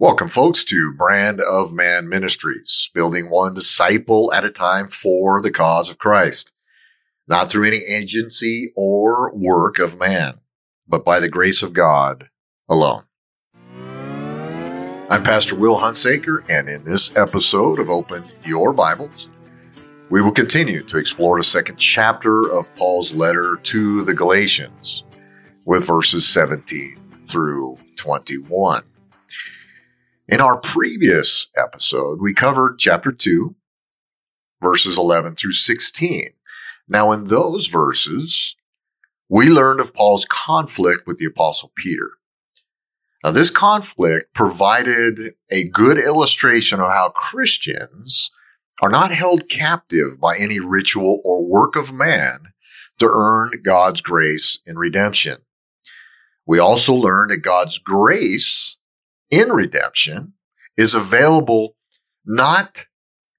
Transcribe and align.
Welcome, 0.00 0.28
folks, 0.28 0.64
to 0.64 0.94
Brand 0.94 1.42
of 1.42 1.74
Man 1.74 2.08
Ministries, 2.08 2.88
building 2.94 3.28
one 3.28 3.52
disciple 3.52 4.32
at 4.32 4.46
a 4.46 4.50
time 4.50 4.88
for 4.88 5.42
the 5.42 5.50
cause 5.50 5.90
of 5.90 5.98
Christ, 5.98 6.54
not 7.28 7.50
through 7.50 7.66
any 7.66 7.82
agency 7.86 8.72
or 8.74 9.30
work 9.34 9.78
of 9.78 9.98
man, 9.98 10.40
but 10.88 11.04
by 11.04 11.20
the 11.20 11.28
grace 11.28 11.60
of 11.60 11.74
God 11.74 12.30
alone. 12.66 13.02
I'm 15.10 15.22
Pastor 15.22 15.54
Will 15.54 15.76
Hunsaker, 15.76 16.48
and 16.48 16.66
in 16.70 16.82
this 16.84 17.14
episode 17.14 17.78
of 17.78 17.90
Open 17.90 18.24
Your 18.42 18.72
Bibles, 18.72 19.28
we 20.08 20.22
will 20.22 20.32
continue 20.32 20.82
to 20.84 20.96
explore 20.96 21.38
the 21.38 21.44
second 21.44 21.76
chapter 21.76 22.50
of 22.50 22.74
Paul's 22.74 23.12
letter 23.12 23.56
to 23.64 24.02
the 24.04 24.14
Galatians 24.14 25.04
with 25.66 25.86
verses 25.86 26.26
17 26.26 26.96
through 27.26 27.76
21. 27.96 28.82
In 30.30 30.40
our 30.40 30.60
previous 30.60 31.48
episode, 31.56 32.20
we 32.20 32.32
covered 32.32 32.78
chapter 32.78 33.10
2, 33.10 33.56
verses 34.62 34.96
11 34.96 35.34
through 35.34 35.54
16. 35.54 36.30
Now, 36.86 37.10
in 37.10 37.24
those 37.24 37.66
verses, 37.66 38.54
we 39.28 39.48
learned 39.48 39.80
of 39.80 39.92
Paul's 39.92 40.24
conflict 40.24 41.02
with 41.04 41.18
the 41.18 41.24
apostle 41.24 41.72
Peter. 41.74 42.12
Now, 43.24 43.32
this 43.32 43.50
conflict 43.50 44.32
provided 44.32 45.18
a 45.50 45.64
good 45.64 45.98
illustration 45.98 46.78
of 46.78 46.90
how 46.90 47.08
Christians 47.08 48.30
are 48.80 48.88
not 48.88 49.10
held 49.10 49.48
captive 49.48 50.20
by 50.20 50.36
any 50.36 50.60
ritual 50.60 51.20
or 51.24 51.44
work 51.44 51.74
of 51.74 51.92
man 51.92 52.52
to 53.00 53.10
earn 53.12 53.62
God's 53.64 54.00
grace 54.00 54.60
and 54.64 54.78
redemption. 54.78 55.38
We 56.46 56.60
also 56.60 56.94
learned 56.94 57.32
that 57.32 57.38
God's 57.38 57.78
grace 57.78 58.76
in 59.30 59.50
redemption 59.50 60.34
is 60.76 60.94
available 60.94 61.76
not 62.24 62.86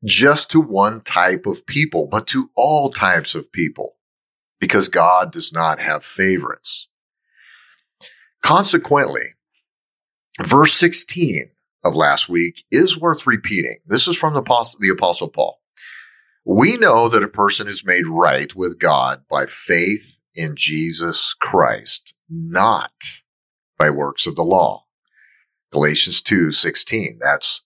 just 0.03 0.49
to 0.51 0.59
one 0.59 1.01
type 1.01 1.45
of 1.45 1.65
people, 1.65 2.07
but 2.07 2.27
to 2.27 2.49
all 2.55 2.89
types 2.89 3.35
of 3.35 3.51
people 3.51 3.95
because 4.59 4.89
God 4.89 5.31
does 5.31 5.51
not 5.51 5.79
have 5.79 6.03
favorites. 6.03 6.87
Consequently, 8.41 9.35
verse 10.41 10.73
16 10.73 11.49
of 11.83 11.95
last 11.95 12.29
week 12.29 12.63
is 12.71 12.99
worth 12.99 13.27
repeating. 13.27 13.77
This 13.85 14.07
is 14.07 14.17
from 14.17 14.33
the 14.33 14.39
apostle, 14.39 14.79
the 14.79 14.89
apostle 14.89 15.29
Paul. 15.29 15.59
We 16.45 16.77
know 16.77 17.07
that 17.09 17.23
a 17.23 17.27
person 17.27 17.67
is 17.67 17.85
made 17.85 18.07
right 18.07 18.55
with 18.55 18.79
God 18.79 19.23
by 19.29 19.45
faith 19.45 20.17
in 20.33 20.55
Jesus 20.55 21.35
Christ, 21.39 22.15
not 22.29 22.93
by 23.77 23.89
works 23.89 24.25
of 24.25 24.35
the 24.35 24.43
law. 24.43 24.85
Galatians 25.71 26.21
2 26.21 26.51
16. 26.51 27.19
That's 27.21 27.63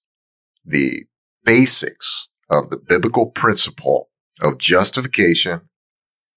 the 0.63 1.05
basics 1.43 2.27
of 2.49 2.69
the 2.69 2.77
biblical 2.77 3.27
principle 3.27 4.09
of 4.41 4.57
justification 4.57 5.61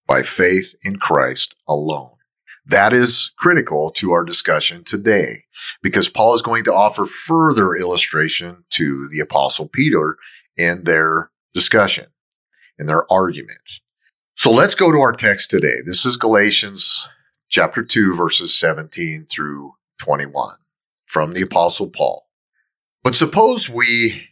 by 0.06 0.22
faith 0.22 0.75
in 0.83 0.97
Christ 0.97 1.55
alone. 1.69 2.12
That 2.64 2.92
is 2.92 3.33
critical 3.38 3.91
to 3.92 4.12
our 4.12 4.25
discussion 4.25 4.84
today 4.84 5.44
because 5.83 6.08
Paul 6.08 6.34
is 6.34 6.42
going 6.42 6.64
to 6.64 6.75
offer 6.75 7.06
further 7.06 7.75
illustration 7.75 8.64
to 8.70 9.08
the 9.10 9.20
apostle 9.20 9.69
Peter 9.69 10.16
in 10.56 10.84
their 10.84 11.30
discussion, 11.55 12.06
in 12.78 12.86
their 12.86 13.10
argument. 13.10 13.80
So 14.34 14.50
let's 14.50 14.75
go 14.75 14.92
to 14.92 15.00
our 15.00 15.12
text 15.12 15.50
today. 15.50 15.77
This 15.84 16.05
is 16.05 16.16
Galatians 16.16 17.08
chapter 17.48 17.82
2 17.82 18.14
verses 18.14 18.58
17 18.58 19.27
through 19.30 19.72
21 19.98 20.56
from 21.09 21.33
the 21.33 21.42
apostle 21.42 21.89
Paul. 21.89 22.28
But 23.03 23.14
suppose 23.14 23.69
we 23.69 24.28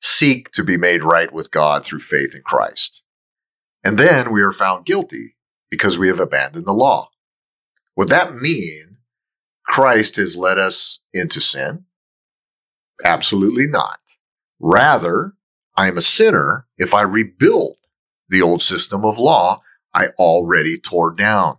seek 0.00 0.50
to 0.52 0.62
be 0.62 0.76
made 0.76 1.02
right 1.02 1.32
with 1.32 1.50
God 1.50 1.84
through 1.84 2.00
faith 2.00 2.34
in 2.34 2.42
Christ. 2.42 3.02
And 3.82 3.98
then 3.98 4.32
we 4.32 4.40
are 4.40 4.52
found 4.52 4.86
guilty 4.86 5.36
because 5.70 5.98
we 5.98 6.08
have 6.08 6.20
abandoned 6.20 6.66
the 6.66 6.72
law. 6.72 7.10
Would 7.96 8.08
that 8.08 8.34
mean 8.34 8.98
Christ 9.66 10.16
has 10.16 10.36
led 10.36 10.58
us 10.58 11.00
into 11.12 11.40
sin? 11.40 11.84
Absolutely 13.04 13.66
not. 13.66 13.98
Rather, 14.60 15.34
I 15.76 15.88
am 15.88 15.98
a 15.98 16.02
sinner 16.02 16.68
if 16.78 16.94
I 16.94 17.02
rebuild 17.02 17.76
the 18.28 18.40
old 18.40 18.62
system 18.62 19.04
of 19.04 19.18
law 19.18 19.60
I 19.92 20.08
already 20.18 20.78
tore 20.78 21.12
down. 21.12 21.58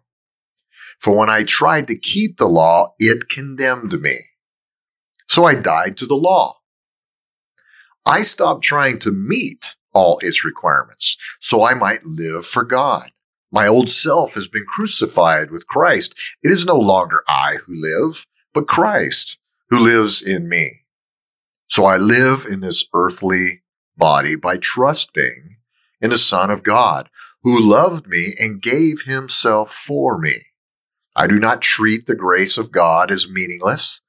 For 1.00 1.18
when 1.18 1.30
I 1.30 1.44
tried 1.44 1.88
to 1.88 1.98
keep 1.98 2.38
the 2.38 2.48
law, 2.48 2.96
it 3.00 3.30
condemned 3.30 4.02
me. 4.02 4.20
So 5.28 5.46
I 5.46 5.56
died 5.56 5.98
to 5.98 6.06
the 6.06 6.16
law. 6.16 6.60
I 8.06 8.22
stopped 8.22 8.64
trying 8.64 9.00
to 9.00 9.12
meet 9.12 9.76
all 9.94 10.20
its 10.22 10.46
requirements 10.46 11.18
so 11.40 11.64
I 11.64 11.74
might 11.74 12.06
live 12.06 12.46
for 12.46 12.64
God. 12.64 13.12
My 13.52 13.68
old 13.68 13.90
self 13.90 14.34
has 14.36 14.48
been 14.48 14.66
crucified 14.68 15.50
with 15.50 15.68
Christ. 15.68 16.14
It 16.44 16.52
is 16.52 16.66
no 16.66 16.76
longer 16.76 17.24
I 17.28 17.56
who 17.66 17.74
live, 17.76 18.28
but 18.54 18.68
Christ 18.68 19.40
who 19.70 19.80
lives 19.80 20.22
in 20.22 20.50
me. 20.50 20.82
So 21.68 21.86
I 21.86 21.98
live 21.98 22.46
in 22.50 22.60
this 22.60 22.86
earthly 22.94 23.64
body 23.98 24.36
by 24.36 24.58
trusting 24.58 25.58
in 26.02 26.10
the 26.10 26.18
Son 26.18 26.52
of 26.52 26.64
God 26.64 27.10
who 27.44 27.60
loved 27.60 28.08
me 28.08 28.34
and 28.40 28.62
gave 28.62 29.04
himself 29.04 29.72
for 29.72 30.18
me. 30.18 30.36
I 31.16 31.28
do 31.28 31.40
not 31.40 31.62
treat 31.62 32.06
the 32.06 32.16
grace 32.16 32.58
of 32.58 32.72
God 32.72 33.12
as 33.12 33.30
meaningless. 33.30 34.02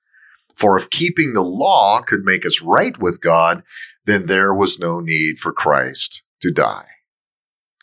For 0.56 0.76
if 0.76 0.90
keeping 0.90 1.32
the 1.32 1.42
law 1.42 2.00
could 2.00 2.24
make 2.24 2.46
us 2.46 2.62
right 2.62 2.98
with 2.98 3.20
God, 3.20 3.62
then 4.06 4.26
there 4.26 4.54
was 4.54 4.78
no 4.78 5.00
need 5.00 5.38
for 5.38 5.52
Christ 5.52 6.22
to 6.40 6.50
die. 6.50 6.86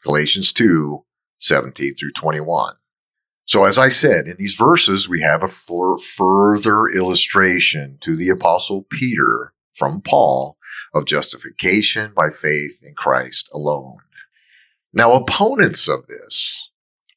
Galatians 0.04 0.52
2, 0.52 1.06
17 1.40 1.96
through 1.96 2.12
21. 2.12 2.74
So 3.46 3.66
as 3.66 3.78
I 3.78 3.90
said, 3.90 4.28
in 4.28 4.38
these 4.38 4.56
verses, 4.56 5.08
we 5.08 5.22
have 5.22 5.44
a 5.44 5.48
further 5.48 6.88
illustration 6.88 7.98
to 8.02 8.16
the 8.16 8.30
apostle 8.30 8.88
Peter 8.90 9.54
from 9.74 10.02
Paul 10.02 10.58
of 10.94 11.06
justification 11.06 12.14
by 12.16 12.30
faith 12.30 12.82
in 12.82 12.96
Christ 12.96 13.50
alone. 13.54 13.98
Now, 14.94 15.14
opponents 15.14 15.88
of 15.88 16.08
this 16.08 16.72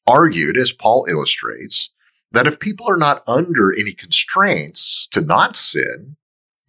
argued, 0.05 0.57
as 0.57 0.71
Paul 0.71 1.05
illustrates, 1.09 1.91
that 2.31 2.47
if 2.47 2.59
people 2.59 2.89
are 2.89 2.97
not 2.97 3.23
under 3.27 3.73
any 3.73 3.93
constraints 3.93 5.07
to 5.11 5.21
not 5.21 5.55
sin, 5.55 6.17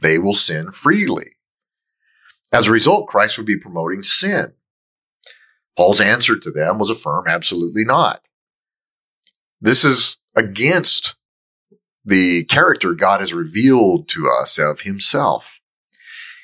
they 0.00 0.19
will 0.19 0.34
sin 0.34 0.70
freely. 0.72 1.36
As 2.52 2.66
a 2.66 2.72
result, 2.72 3.08
Christ 3.08 3.36
would 3.36 3.46
be 3.46 3.58
promoting 3.58 4.02
sin. 4.02 4.52
Paul's 5.76 6.00
answer 6.00 6.36
to 6.38 6.50
them 6.50 6.78
was 6.78 6.91
a 6.91 6.94
firm 6.94 7.26
absolutely 7.26 7.84
not. 7.84 8.22
This 9.60 9.84
is 9.84 10.16
against 10.36 11.16
the 12.04 12.44
character 12.44 12.94
God 12.94 13.20
has 13.20 13.34
revealed 13.34 14.08
to 14.08 14.28
us 14.28 14.58
of 14.58 14.80
himself. 14.80 15.60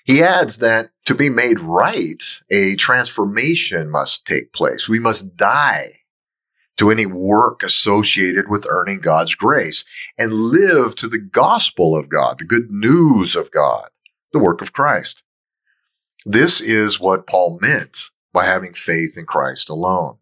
He 0.05 0.23
adds 0.23 0.59
that 0.59 0.91
to 1.07 1.15
be 1.15 1.31
made 1.31 1.61
right, 1.61 2.23
a 2.51 2.77
transformation 2.77 3.91
must 3.91 4.27
take 4.27 4.53
place. 4.53 4.89
We 4.89 4.99
must 4.99 5.37
die 5.37 6.01
to 6.77 6.91
any 6.91 7.07
work 7.07 7.63
associated 7.63 8.49
with 8.49 8.67
earning 8.69 9.01
God's 9.01 9.35
grace 9.35 9.85
and 10.19 10.33
live 10.33 10.95
to 10.97 11.09
the 11.09 11.19
gospel 11.19 11.97
of 11.97 12.09
God, 12.09 12.39
the 12.39 12.45
good 12.45 12.71
news 12.71 13.37
of 13.37 13.51
God, 13.51 13.91
the 14.33 14.39
work 14.39 14.61
of 14.61 14.73
Christ. 14.73 15.23
This 16.27 16.61
is 16.61 16.99
what 16.99 17.27
Paul 17.27 17.59
meant 17.61 18.11
by 18.33 18.47
having 18.47 18.75
faith 18.75 19.17
in 19.17 19.27
Christ 19.27 19.69
alone. 19.69 20.17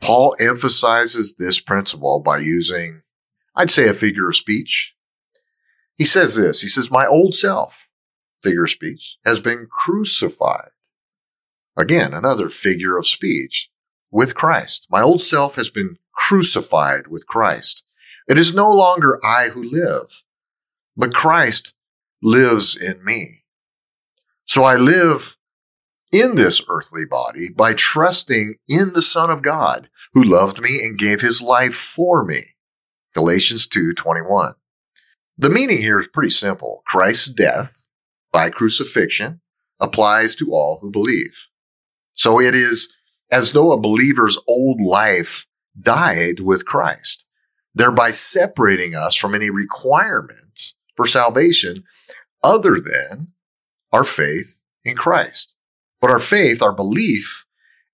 Paul 0.00 0.34
emphasizes 0.40 1.36
this 1.36 1.60
principle 1.60 2.20
by 2.20 2.38
using, 2.38 3.02
I'd 3.54 3.70
say, 3.70 3.88
a 3.88 3.94
figure 3.94 4.28
of 4.28 4.36
speech. 4.36 4.94
He 5.96 6.04
says 6.04 6.34
this, 6.34 6.60
he 6.60 6.68
says, 6.68 6.90
my 6.90 7.06
old 7.06 7.34
self, 7.34 7.88
figure 8.42 8.64
of 8.64 8.70
speech, 8.70 9.16
has 9.24 9.40
been 9.40 9.68
crucified. 9.70 10.70
Again, 11.76 12.12
another 12.12 12.48
figure 12.48 12.98
of 12.98 13.06
speech 13.06 13.70
with 14.12 14.34
Christ. 14.36 14.86
My 14.90 15.02
old 15.02 15.20
self 15.20 15.56
has 15.56 15.70
been 15.70 15.96
crucified 16.14 17.08
with 17.08 17.26
Christ. 17.26 17.84
It 18.28 18.38
is 18.38 18.54
no 18.54 18.70
longer 18.70 19.18
I 19.24 19.48
who 19.48 19.64
live, 19.64 20.22
but 20.96 21.14
Christ 21.14 21.74
lives 22.22 22.76
in 22.76 23.04
me. 23.04 23.42
So 24.44 24.62
I 24.62 24.76
live 24.76 25.36
in 26.12 26.36
this 26.36 26.60
earthly 26.68 27.06
body 27.06 27.48
by 27.48 27.72
trusting 27.72 28.56
in 28.68 28.92
the 28.92 29.02
Son 29.02 29.30
of 29.30 29.42
God 29.42 29.88
who 30.12 30.22
loved 30.22 30.60
me 30.60 30.80
and 30.84 30.98
gave 30.98 31.22
his 31.22 31.40
life 31.40 31.74
for 31.74 32.22
me. 32.22 32.54
Galatians 33.14 33.66
2:21. 33.66 34.54
The 35.38 35.50
meaning 35.50 35.78
here 35.78 35.98
is 35.98 36.06
pretty 36.08 36.30
simple. 36.30 36.82
Christ's 36.86 37.28
death 37.28 37.84
by 38.30 38.50
crucifixion 38.50 39.40
applies 39.80 40.36
to 40.36 40.52
all 40.52 40.78
who 40.80 40.90
believe. 40.90 41.48
So 42.14 42.38
it 42.40 42.54
is 42.54 42.92
as 43.32 43.52
though 43.52 43.72
a 43.72 43.80
believer's 43.80 44.38
old 44.46 44.80
life 44.80 45.46
died 45.80 46.40
with 46.40 46.66
Christ, 46.66 47.24
thereby 47.74 48.10
separating 48.10 48.94
us 48.94 49.16
from 49.16 49.34
any 49.34 49.48
requirements 49.48 50.76
for 50.94 51.06
salvation 51.06 51.84
other 52.44 52.78
than 52.78 53.32
our 53.90 54.04
faith 54.04 54.60
in 54.84 54.96
Christ. 54.96 55.54
But 56.00 56.10
our 56.10 56.18
faith, 56.18 56.60
our 56.60 56.74
belief 56.74 57.46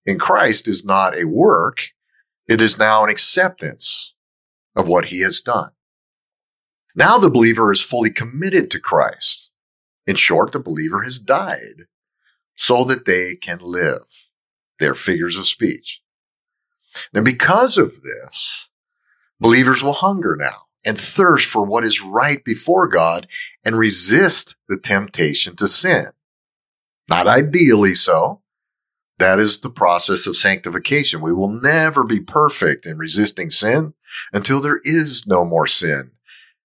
in 0.05 0.19
Christ 0.19 0.67
is 0.67 0.83
not 0.83 1.17
a 1.17 1.25
work. 1.25 1.91
It 2.47 2.61
is 2.61 2.77
now 2.77 3.05
an 3.05 3.09
acceptance 3.09 4.15
of 4.75 4.87
what 4.87 5.05
he 5.05 5.21
has 5.21 5.39
done. 5.39 5.71
Now 6.95 7.17
the 7.17 7.29
believer 7.29 7.71
is 7.71 7.81
fully 7.81 8.09
committed 8.09 8.69
to 8.71 8.79
Christ. 8.79 9.51
In 10.05 10.15
short, 10.15 10.51
the 10.51 10.59
believer 10.59 11.03
has 11.03 11.19
died 11.19 11.85
so 12.55 12.83
that 12.85 13.05
they 13.05 13.35
can 13.35 13.59
live. 13.61 14.28
They're 14.79 14.95
figures 14.95 15.37
of 15.37 15.47
speech. 15.47 16.01
And 17.13 17.23
because 17.23 17.77
of 17.77 18.01
this, 18.01 18.69
believers 19.39 19.83
will 19.83 19.93
hunger 19.93 20.35
now 20.35 20.67
and 20.85 20.97
thirst 20.97 21.47
for 21.47 21.65
what 21.65 21.83
is 21.83 22.01
right 22.01 22.43
before 22.43 22.87
God 22.87 23.27
and 23.65 23.77
resist 23.77 24.55
the 24.67 24.77
temptation 24.77 25.55
to 25.57 25.67
sin. 25.67 26.07
Not 27.09 27.27
ideally 27.27 27.95
so. 27.95 28.41
That 29.17 29.39
is 29.39 29.59
the 29.59 29.69
process 29.69 30.25
of 30.25 30.37
sanctification. 30.37 31.19
We 31.19 31.33
will 31.33 31.49
never 31.49 32.05
be 32.05 32.21
perfect 32.21 32.85
in 32.85 32.97
resisting 32.97 33.49
sin 33.49 33.93
until 34.31 34.61
there 34.61 34.79
is 34.83 35.27
no 35.27 35.43
more 35.43 35.67
sin 35.67 36.11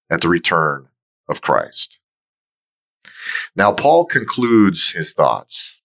at 0.09 0.21
the 0.21 0.29
return 0.29 0.87
of 1.27 1.41
Christ. 1.41 1.99
Now, 3.55 3.73
Paul 3.73 4.05
concludes 4.05 4.91
his 4.91 5.11
thoughts 5.11 5.81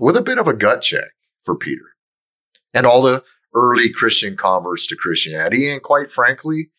with 0.00 0.16
a 0.16 0.22
bit 0.22 0.38
of 0.38 0.48
a 0.48 0.54
gut 0.54 0.82
check 0.82 1.12
for 1.44 1.56
Peter 1.56 1.94
and 2.74 2.86
all 2.86 3.02
the 3.02 3.22
early 3.54 3.90
Christian 3.90 4.36
converts 4.36 4.86
to 4.86 4.96
Christianity, 4.96 5.70
and 5.70 5.82
quite 5.82 6.10
frankly, 6.10 6.70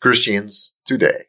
Christians 0.00 0.74
today. 0.86 1.24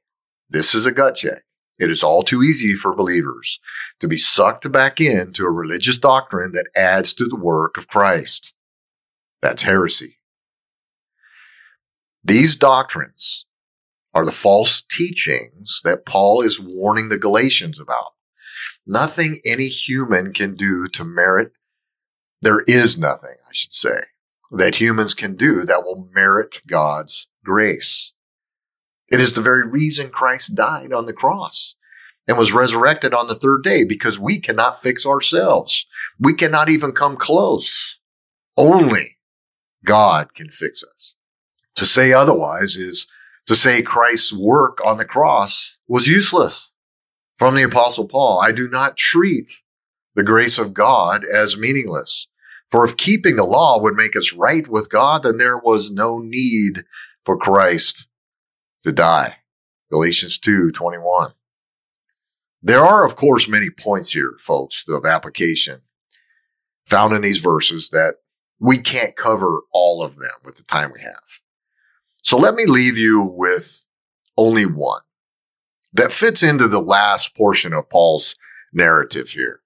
This 0.49 0.75
is 0.75 0.85
a 0.85 0.91
gut 0.91 1.15
check. 1.15 1.43
It 1.77 1.89
is 1.89 2.03
all 2.03 2.23
too 2.23 2.43
easy 2.43 2.73
for 2.73 2.95
believers 2.95 3.59
to 3.99 4.07
be 4.07 4.17
sucked 4.17 4.69
back 4.71 4.99
into 4.99 5.45
a 5.45 5.51
religious 5.51 5.97
doctrine 5.97 6.51
that 6.51 6.69
adds 6.75 7.13
to 7.15 7.25
the 7.25 7.37
work 7.37 7.77
of 7.77 7.87
Christ. 7.87 8.53
That's 9.41 9.63
heresy. 9.63 10.19
These 12.23 12.57
doctrines 12.57 13.45
are 14.13 14.25
the 14.25 14.31
false 14.31 14.81
teachings 14.81 15.81
that 15.83 16.05
Paul 16.05 16.41
is 16.41 16.59
warning 16.59 17.09
the 17.09 17.17
Galatians 17.17 17.79
about. 17.79 18.11
Nothing 18.85 19.39
any 19.45 19.67
human 19.67 20.33
can 20.33 20.55
do 20.55 20.87
to 20.89 21.05
merit, 21.05 21.53
there 22.41 22.61
is 22.67 22.97
nothing, 22.97 23.35
I 23.47 23.51
should 23.51 23.73
say, 23.73 24.03
that 24.51 24.75
humans 24.75 25.13
can 25.13 25.35
do 25.35 25.65
that 25.65 25.83
will 25.85 26.09
merit 26.13 26.61
God's 26.67 27.27
grace. 27.43 28.13
It 29.11 29.19
is 29.19 29.33
the 29.33 29.41
very 29.41 29.67
reason 29.67 30.09
Christ 30.09 30.55
died 30.55 30.93
on 30.93 31.05
the 31.05 31.13
cross 31.13 31.75
and 32.27 32.37
was 32.37 32.53
resurrected 32.53 33.13
on 33.13 33.27
the 33.27 33.35
third 33.35 33.63
day 33.63 33.83
because 33.83 34.19
we 34.19 34.39
cannot 34.39 34.79
fix 34.79 35.05
ourselves. 35.05 35.87
We 36.19 36.33
cannot 36.33 36.69
even 36.69 36.91
come 36.91 37.17
close. 37.17 37.99
Only 38.55 39.17
God 39.83 40.33
can 40.35 40.49
fix 40.49 40.83
us. 40.83 41.15
To 41.75 41.85
say 41.85 42.13
otherwise 42.13 42.75
is 42.75 43.07
to 43.47 43.55
say 43.55 43.81
Christ's 43.81 44.31
work 44.31 44.79
on 44.85 44.97
the 44.97 45.05
cross 45.05 45.77
was 45.87 46.07
useless. 46.07 46.71
From 47.37 47.55
the 47.55 47.63
apostle 47.63 48.07
Paul, 48.07 48.41
I 48.41 48.51
do 48.51 48.67
not 48.67 48.97
treat 48.97 49.63
the 50.15 50.23
grace 50.23 50.57
of 50.57 50.73
God 50.73 51.23
as 51.23 51.57
meaningless. 51.57 52.27
For 52.69 52.85
if 52.85 52.97
keeping 52.97 53.35
the 53.35 53.43
law 53.43 53.81
would 53.81 53.95
make 53.95 54.15
us 54.15 54.33
right 54.33 54.67
with 54.67 54.89
God, 54.89 55.23
then 55.23 55.37
there 55.37 55.57
was 55.57 55.91
no 55.91 56.19
need 56.19 56.83
for 57.23 57.37
Christ 57.37 58.07
to 58.83 58.91
die. 58.91 59.37
Galatians 59.91 60.37
2, 60.37 60.71
21. 60.71 61.33
There 62.61 62.81
are, 62.81 63.05
of 63.05 63.15
course, 63.15 63.47
many 63.47 63.69
points 63.69 64.11
here, 64.11 64.35
folks, 64.39 64.83
of 64.87 65.05
application 65.05 65.81
found 66.85 67.13
in 67.13 67.21
these 67.21 67.39
verses 67.39 67.89
that 67.89 68.15
we 68.59 68.77
can't 68.77 69.15
cover 69.15 69.61
all 69.71 70.03
of 70.03 70.17
them 70.17 70.31
with 70.43 70.57
the 70.57 70.63
time 70.63 70.91
we 70.93 71.01
have. 71.01 71.23
So 72.23 72.37
let 72.37 72.55
me 72.55 72.65
leave 72.65 72.97
you 72.97 73.21
with 73.21 73.85
only 74.37 74.65
one 74.65 75.01
that 75.93 76.11
fits 76.11 76.43
into 76.43 76.67
the 76.67 76.81
last 76.81 77.35
portion 77.35 77.73
of 77.73 77.89
Paul's 77.89 78.35
narrative 78.73 79.29
here. 79.29 79.58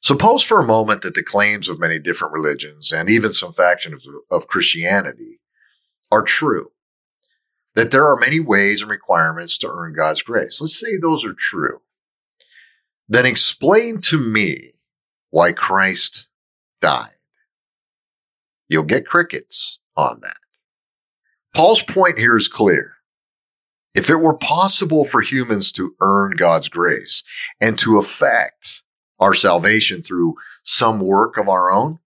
Suppose 0.00 0.42
for 0.42 0.60
a 0.60 0.66
moment 0.66 1.02
that 1.02 1.14
the 1.14 1.22
claims 1.22 1.68
of 1.68 1.80
many 1.80 1.98
different 1.98 2.32
religions 2.32 2.92
and 2.92 3.10
even 3.10 3.32
some 3.32 3.52
factions 3.52 4.06
of 4.30 4.48
Christianity 4.48 5.40
are 6.10 6.22
true 6.22 6.70
that 7.78 7.92
there 7.92 8.08
are 8.08 8.18
many 8.18 8.40
ways 8.40 8.82
and 8.82 8.90
requirements 8.90 9.56
to 9.56 9.68
earn 9.68 9.94
God's 9.94 10.22
grace. 10.22 10.60
Let's 10.60 10.80
say 10.80 10.96
those 10.96 11.24
are 11.24 11.32
true. 11.32 11.80
Then 13.08 13.24
explain 13.24 14.00
to 14.00 14.18
me 14.18 14.72
why 15.30 15.52
Christ 15.52 16.28
died. 16.80 17.12
You'll 18.68 18.82
get 18.82 19.06
crickets 19.06 19.78
on 19.96 20.18
that. 20.22 20.38
Paul's 21.54 21.82
point 21.82 22.18
here 22.18 22.36
is 22.36 22.48
clear. 22.48 22.94
If 23.94 24.10
it 24.10 24.16
were 24.16 24.36
possible 24.36 25.04
for 25.04 25.20
humans 25.20 25.70
to 25.72 25.94
earn 26.00 26.32
God's 26.32 26.68
grace 26.68 27.22
and 27.60 27.78
to 27.78 27.96
effect 27.96 28.82
our 29.20 29.34
salvation 29.34 30.02
through 30.02 30.36
some 30.62 31.00
work 31.00 31.36
of 31.36 31.48
our 31.48 31.70
own, 31.70 31.98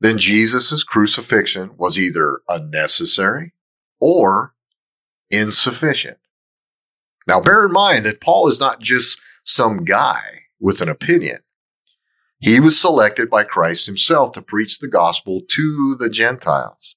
then 0.00 0.18
Jesus' 0.18 0.82
crucifixion 0.82 1.72
was 1.76 1.98
either 1.98 2.40
unnecessary 2.48 3.52
or 4.00 4.54
insufficient. 5.30 6.18
Now, 7.26 7.40
bear 7.40 7.66
in 7.66 7.72
mind 7.72 8.06
that 8.06 8.20
Paul 8.20 8.48
is 8.48 8.58
not 8.58 8.80
just 8.80 9.20
some 9.44 9.84
guy 9.84 10.20
with 10.58 10.80
an 10.80 10.88
opinion. 10.88 11.38
He 12.38 12.58
was 12.58 12.80
selected 12.80 13.28
by 13.28 13.44
Christ 13.44 13.86
himself 13.86 14.32
to 14.32 14.42
preach 14.42 14.78
the 14.78 14.88
gospel 14.88 15.42
to 15.46 15.96
the 15.98 16.08
Gentiles. 16.08 16.96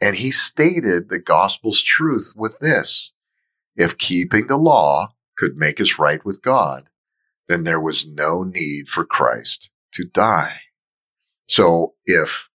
And 0.00 0.16
he 0.16 0.30
stated 0.30 1.08
the 1.08 1.18
gospel's 1.18 1.82
truth 1.82 2.32
with 2.36 2.58
this. 2.60 3.12
If 3.76 3.98
keeping 3.98 4.46
the 4.46 4.56
law 4.56 5.14
could 5.36 5.56
make 5.56 5.80
us 5.80 5.98
right 5.98 6.24
with 6.24 6.42
God, 6.42 6.88
then 7.48 7.64
there 7.64 7.80
was 7.80 8.06
no 8.06 8.42
need 8.42 8.88
for 8.88 9.04
Christ 9.04 9.70
to 9.92 10.04
die. 10.04 10.60
So 11.46 11.94
if 12.06 12.48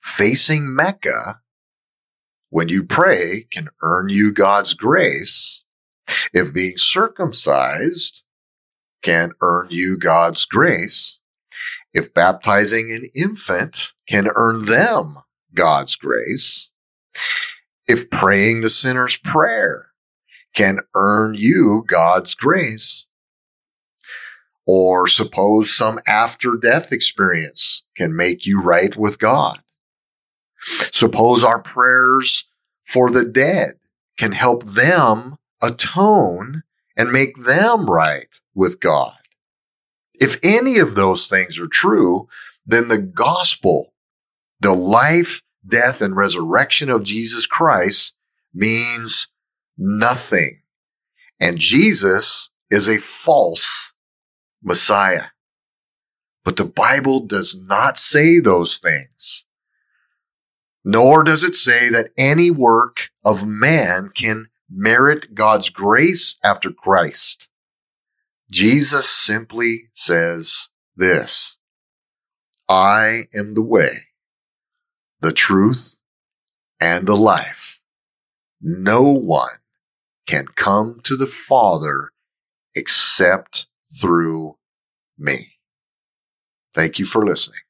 facing 0.00 0.74
Mecca 0.74 1.40
when 2.50 2.68
you 2.68 2.84
pray 2.84 3.46
can 3.50 3.68
earn 3.82 4.08
you 4.08 4.32
God's 4.32 4.74
grace, 4.74 5.64
if 6.32 6.52
being 6.52 6.76
circumcised 6.76 8.24
can 9.02 9.32
earn 9.40 9.68
you 9.70 9.96
God's 9.96 10.44
grace, 10.44 11.20
if 11.94 12.12
baptizing 12.14 12.90
an 12.90 13.08
infant 13.14 13.92
can 14.08 14.28
earn 14.34 14.64
them 14.66 15.18
God's 15.54 15.96
grace, 15.96 16.70
if 17.86 18.10
praying 18.10 18.60
the 18.60 18.70
sinner's 18.70 19.16
prayer 19.16 19.90
can 20.54 20.80
earn 20.94 21.34
you 21.34 21.84
God's 21.86 22.34
grace, 22.34 23.06
or 24.66 25.08
suppose 25.08 25.74
some 25.74 25.98
after 26.06 26.56
death 26.56 26.92
experience 26.92 27.82
can 27.96 28.14
make 28.14 28.46
you 28.46 28.60
right 28.60 28.96
with 28.96 29.18
God, 29.18 29.60
Suppose 30.92 31.42
our 31.42 31.60
prayers 31.60 32.44
for 32.84 33.10
the 33.10 33.24
dead 33.24 33.74
can 34.16 34.32
help 34.32 34.64
them 34.64 35.36
atone 35.62 36.62
and 36.96 37.10
make 37.10 37.36
them 37.36 37.86
right 37.86 38.28
with 38.54 38.80
God. 38.80 39.16
If 40.14 40.38
any 40.42 40.78
of 40.78 40.94
those 40.94 41.26
things 41.26 41.58
are 41.58 41.66
true, 41.66 42.28
then 42.64 42.88
the 42.88 42.98
gospel, 42.98 43.92
the 44.60 44.72
life, 44.72 45.42
death, 45.66 46.00
and 46.00 46.14
resurrection 46.14 46.90
of 46.90 47.02
Jesus 47.02 47.46
Christ 47.46 48.16
means 48.54 49.28
nothing. 49.76 50.60
And 51.40 51.58
Jesus 51.58 52.50
is 52.70 52.88
a 52.88 52.98
false 52.98 53.91
Messiah. 54.62 55.26
But 56.44 56.56
the 56.56 56.64
Bible 56.64 57.20
does 57.20 57.60
not 57.60 57.98
say 57.98 58.40
those 58.40 58.78
things. 58.78 59.44
Nor 60.84 61.22
does 61.22 61.44
it 61.44 61.54
say 61.54 61.88
that 61.90 62.10
any 62.18 62.50
work 62.50 63.10
of 63.24 63.46
man 63.46 64.08
can 64.08 64.48
merit 64.68 65.34
God's 65.34 65.68
grace 65.70 66.38
after 66.42 66.70
Christ. 66.70 67.48
Jesus 68.50 69.08
simply 69.08 69.90
says 69.92 70.68
this, 70.96 71.56
I 72.68 73.22
am 73.34 73.54
the 73.54 73.62
way, 73.62 74.08
the 75.20 75.32
truth, 75.32 76.00
and 76.80 77.06
the 77.06 77.16
life. 77.16 77.80
No 78.60 79.02
one 79.02 79.58
can 80.26 80.46
come 80.46 81.00
to 81.04 81.16
the 81.16 81.26
Father 81.26 82.10
except 82.74 83.66
through 84.00 84.56
me. 85.18 85.58
Thank 86.74 86.98
you 86.98 87.04
for 87.04 87.24
listening. 87.24 87.60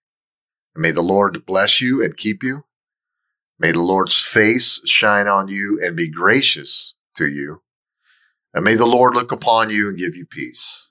May 0.74 0.90
the 0.90 1.02
Lord 1.02 1.44
bless 1.44 1.80
you 1.80 2.02
and 2.02 2.16
keep 2.16 2.42
you. 2.42 2.64
May 3.58 3.72
the 3.72 3.82
Lord's 3.82 4.20
face 4.20 4.80
shine 4.88 5.28
on 5.28 5.48
you 5.48 5.80
and 5.82 5.96
be 5.96 6.08
gracious 6.08 6.94
to 7.16 7.28
you. 7.28 7.62
And 8.54 8.64
may 8.64 8.74
the 8.74 8.86
Lord 8.86 9.14
look 9.14 9.32
upon 9.32 9.70
you 9.70 9.88
and 9.88 9.98
give 9.98 10.16
you 10.16 10.26
peace. 10.26 10.90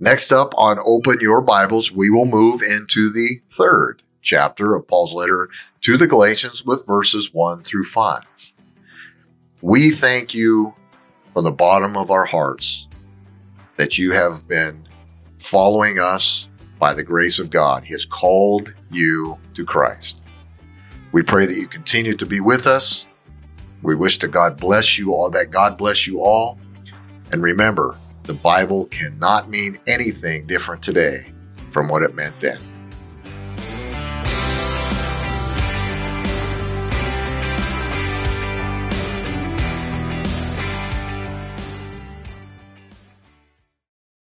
Next 0.00 0.32
up 0.32 0.54
on 0.56 0.78
Open 0.84 1.18
Your 1.20 1.40
Bibles, 1.40 1.90
we 1.90 2.10
will 2.10 2.24
move 2.24 2.62
into 2.62 3.10
the 3.10 3.40
third 3.50 4.02
chapter 4.22 4.74
of 4.74 4.86
Paul's 4.86 5.14
letter 5.14 5.48
to 5.80 5.96
the 5.96 6.06
Galatians 6.06 6.64
with 6.64 6.86
verses 6.86 7.32
1 7.32 7.64
through 7.64 7.84
5. 7.84 8.52
We 9.60 9.90
thank 9.90 10.34
you 10.34 10.74
from 11.32 11.44
the 11.44 11.50
bottom 11.50 11.96
of 11.96 12.10
our 12.10 12.26
hearts 12.26 12.86
that 13.78 13.96
you 13.96 14.12
have 14.12 14.46
been 14.46 14.86
following 15.38 15.98
us 15.98 16.48
by 16.78 16.92
the 16.92 17.02
grace 17.02 17.38
of 17.38 17.48
God. 17.48 17.84
He 17.84 17.92
has 17.92 18.04
called 18.04 18.74
you 18.90 19.38
to 19.54 19.64
Christ. 19.64 20.22
We 21.12 21.22
pray 21.22 21.46
that 21.46 21.54
you 21.54 21.66
continue 21.66 22.14
to 22.16 22.26
be 22.26 22.40
with 22.40 22.66
us. 22.66 23.06
We 23.82 23.94
wish 23.94 24.18
that 24.18 24.28
God 24.28 24.58
bless 24.58 24.98
you 24.98 25.14
all, 25.14 25.30
that 25.30 25.50
God 25.50 25.78
bless 25.78 26.06
you 26.06 26.20
all. 26.20 26.58
And 27.32 27.42
remember, 27.42 27.96
the 28.24 28.34
Bible 28.34 28.86
cannot 28.86 29.48
mean 29.48 29.78
anything 29.86 30.46
different 30.46 30.82
today 30.82 31.32
from 31.70 31.88
what 31.88 32.02
it 32.02 32.14
meant 32.14 32.38
then. 32.40 32.58